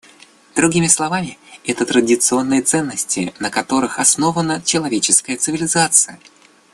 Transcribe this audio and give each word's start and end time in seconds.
Другими 0.55 0.87
словами, 0.87 1.37
это 1.63 1.85
традиционные 1.85 2.63
ценности, 2.63 3.35
на 3.39 3.51
которых 3.51 3.99
основана 3.99 4.59
человеческая 4.59 5.37
цивилизация. 5.37 6.17